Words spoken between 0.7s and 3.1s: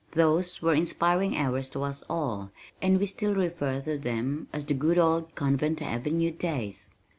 inspiring hours to us all and we